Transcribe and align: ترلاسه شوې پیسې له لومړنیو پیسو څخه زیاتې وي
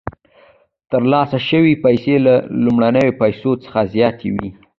ترلاسه 0.91 1.37
شوې 1.49 1.73
پیسې 1.85 2.15
له 2.25 2.33
لومړنیو 2.63 3.17
پیسو 3.21 3.51
څخه 3.63 3.79
زیاتې 3.93 4.29
وي 4.35 4.49